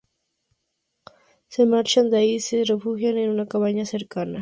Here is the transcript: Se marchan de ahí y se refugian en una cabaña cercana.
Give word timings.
Se 1.47 1.67
marchan 1.67 2.09
de 2.09 2.17
ahí 2.17 2.29
y 2.33 2.39
se 2.39 2.63
refugian 2.63 3.19
en 3.19 3.29
una 3.29 3.45
cabaña 3.45 3.85
cercana. 3.85 4.39